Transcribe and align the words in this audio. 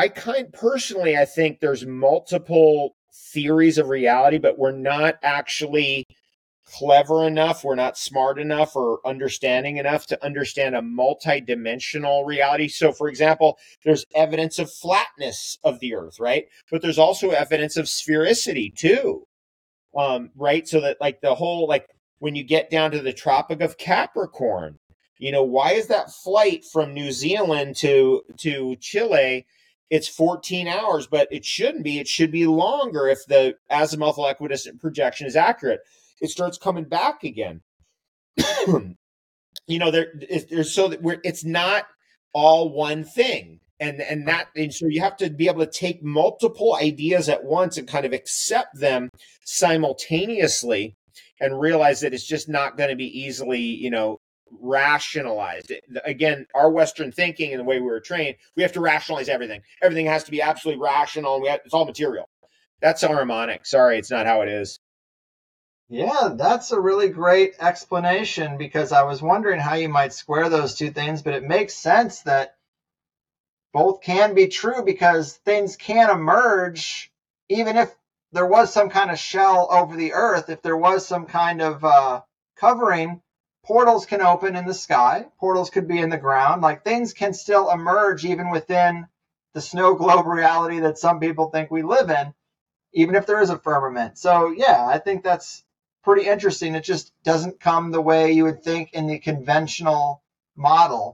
I 0.00 0.08
kind 0.08 0.50
personally, 0.50 1.14
I 1.14 1.26
think 1.26 1.60
there's 1.60 1.84
multiple 1.84 2.96
theories 3.12 3.76
of 3.76 3.90
reality, 3.90 4.38
but 4.38 4.58
we're 4.58 4.72
not 4.72 5.16
actually 5.22 6.06
clever 6.64 7.26
enough, 7.26 7.64
we're 7.64 7.74
not 7.74 7.98
smart 7.98 8.38
enough 8.38 8.74
or 8.74 9.06
understanding 9.06 9.76
enough 9.76 10.06
to 10.06 10.24
understand 10.24 10.74
a 10.74 10.80
multi-dimensional 10.80 12.24
reality. 12.24 12.66
So 12.68 12.92
for 12.92 13.10
example, 13.10 13.58
there's 13.84 14.06
evidence 14.14 14.58
of 14.58 14.72
flatness 14.72 15.58
of 15.64 15.80
the 15.80 15.94
earth, 15.94 16.18
right? 16.18 16.46
But 16.70 16.80
there's 16.80 16.98
also 16.98 17.30
evidence 17.30 17.76
of 17.76 17.84
sphericity 17.84 18.74
too. 18.74 19.26
Um, 19.94 20.30
right? 20.34 20.66
So 20.66 20.80
that 20.80 20.98
like 20.98 21.20
the 21.20 21.34
whole 21.34 21.68
like 21.68 21.86
when 22.20 22.34
you 22.36 22.44
get 22.44 22.70
down 22.70 22.92
to 22.92 23.02
the 23.02 23.12
Tropic 23.12 23.60
of 23.60 23.76
Capricorn, 23.76 24.78
you 25.18 25.30
know, 25.30 25.42
why 25.42 25.72
is 25.72 25.88
that 25.88 26.10
flight 26.10 26.64
from 26.64 26.94
New 26.94 27.12
Zealand 27.12 27.76
to 27.78 28.22
to 28.38 28.76
Chile 28.76 29.44
it's 29.90 30.08
14 30.08 30.68
hours, 30.68 31.06
but 31.06 31.28
it 31.30 31.44
shouldn't 31.44 31.84
be. 31.84 31.98
It 31.98 32.08
should 32.08 32.30
be 32.30 32.46
longer 32.46 33.08
if 33.08 33.26
the 33.26 33.56
azimuthal 33.70 34.30
equidistant 34.30 34.80
projection 34.80 35.26
is 35.26 35.36
accurate 35.36 35.80
it 36.20 36.30
starts 36.30 36.58
coming 36.58 36.84
back 36.84 37.24
again. 37.24 37.62
you 39.66 39.78
know, 39.78 39.90
there, 39.90 40.12
there's 40.48 40.72
so 40.72 40.88
that 40.88 41.02
we're, 41.02 41.20
it's 41.24 41.44
not 41.44 41.86
all 42.32 42.70
one 42.72 43.04
thing. 43.04 43.60
And, 43.80 44.00
and 44.02 44.28
that, 44.28 44.48
and 44.54 44.72
so 44.72 44.86
you 44.86 45.00
have 45.00 45.16
to 45.18 45.30
be 45.30 45.48
able 45.48 45.64
to 45.64 45.70
take 45.70 46.02
multiple 46.02 46.76
ideas 46.80 47.30
at 47.30 47.44
once 47.44 47.78
and 47.78 47.88
kind 47.88 48.04
of 48.04 48.12
accept 48.12 48.78
them 48.78 49.08
simultaneously 49.44 50.96
and 51.40 51.58
realize 51.58 52.02
that 52.02 52.12
it's 52.12 52.26
just 52.26 52.46
not 52.46 52.76
going 52.76 52.90
to 52.90 52.96
be 52.96 53.20
easily, 53.20 53.60
you 53.60 53.90
know, 53.90 54.20
rationalized. 54.50 55.72
Again, 56.04 56.46
our 56.54 56.70
Western 56.70 57.12
thinking 57.12 57.52
and 57.52 57.60
the 57.60 57.64
way 57.64 57.80
we 57.80 57.86
were 57.86 58.00
trained, 58.00 58.36
we 58.56 58.62
have 58.62 58.72
to 58.72 58.80
rationalize 58.80 59.28
everything. 59.28 59.62
Everything 59.82 60.06
has 60.06 60.24
to 60.24 60.30
be 60.30 60.42
absolutely 60.42 60.82
rational, 60.82 61.34
and 61.34 61.42
we 61.42 61.48
have, 61.48 61.60
it's 61.64 61.74
all 61.74 61.84
material. 61.84 62.28
That's 62.80 63.02
harmonic. 63.02 63.66
Sorry, 63.66 63.98
it's 63.98 64.10
not 64.10 64.26
how 64.26 64.42
it 64.42 64.48
is. 64.48 64.80
Yeah, 65.88 66.30
that's 66.36 66.70
a 66.70 66.80
really 66.80 67.08
great 67.08 67.54
explanation 67.58 68.58
because 68.58 68.92
I 68.92 69.02
was 69.02 69.20
wondering 69.20 69.60
how 69.60 69.74
you 69.74 69.88
might 69.88 70.12
square 70.12 70.48
those 70.48 70.76
two 70.76 70.90
things, 70.90 71.22
but 71.22 71.34
it 71.34 71.42
makes 71.42 71.74
sense 71.74 72.22
that 72.22 72.54
both 73.72 74.00
can 74.00 74.34
be 74.34 74.46
true 74.48 74.84
because 74.84 75.34
things 75.34 75.76
can 75.76 76.10
emerge 76.10 77.12
even 77.48 77.76
if 77.76 77.92
there 78.32 78.46
was 78.46 78.72
some 78.72 78.88
kind 78.88 79.10
of 79.10 79.18
shell 79.18 79.68
over 79.70 79.96
the 79.96 80.12
earth, 80.12 80.48
if 80.48 80.62
there 80.62 80.76
was 80.76 81.06
some 81.06 81.26
kind 81.26 81.60
of 81.60 81.84
uh, 81.84 82.20
covering, 82.56 83.20
portals 83.64 84.06
can 84.06 84.20
open 84.20 84.56
in 84.56 84.66
the 84.66 84.74
sky, 84.74 85.26
portals 85.38 85.70
could 85.70 85.88
be 85.88 85.98
in 86.00 86.10
the 86.10 86.16
ground. 86.18 86.62
Like 86.62 86.84
things 86.84 87.12
can 87.12 87.32
still 87.32 87.70
emerge 87.70 88.24
even 88.24 88.50
within 88.50 89.06
the 89.54 89.60
snow 89.60 89.94
globe 89.94 90.26
reality 90.28 90.80
that 90.80 90.98
some 90.98 91.20
people 91.20 91.50
think 91.50 91.70
we 91.70 91.82
live 91.82 92.10
in, 92.10 92.32
even 92.94 93.14
if 93.14 93.26
there 93.26 93.40
is 93.42 93.50
a 93.50 93.58
firmament. 93.58 94.18
So, 94.18 94.50
yeah, 94.50 94.86
I 94.86 94.98
think 94.98 95.22
that's 95.22 95.64
pretty 96.04 96.26
interesting. 96.28 96.74
It 96.74 96.84
just 96.84 97.12
doesn't 97.24 97.60
come 97.60 97.90
the 97.90 98.00
way 98.00 98.32
you 98.32 98.44
would 98.44 98.62
think 98.62 98.92
in 98.92 99.06
the 99.06 99.18
conventional 99.18 100.22
model. 100.56 101.08